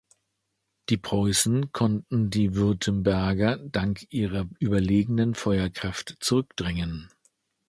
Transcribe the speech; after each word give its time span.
Die 0.89 0.97
Preußen 0.97 1.71
konnten 1.73 2.31
die 2.31 2.55
Württemberger 2.55 3.57
dank 3.57 4.07
ihrer 4.09 4.49
überlegenen 4.59 5.35
Feuerkraft 5.35 6.15
zurückdrängen. 6.21 7.11